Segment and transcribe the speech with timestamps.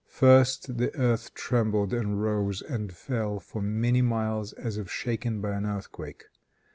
[0.09, 5.51] First the earth trembled and rose and fell for many miles as if shaken by
[5.53, 6.25] an earthquake.